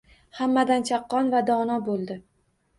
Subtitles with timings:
[0.37, 2.21] Hammadan chaqqon va dono boʻldi